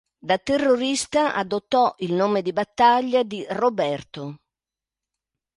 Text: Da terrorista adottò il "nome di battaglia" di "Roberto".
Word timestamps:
Da 0.23 0.39
terrorista 0.39 1.35
adottò 1.35 1.93
il 1.99 2.13
"nome 2.15 2.41
di 2.41 2.51
battaglia" 2.51 3.21
di 3.21 3.45
"Roberto". 3.51 4.39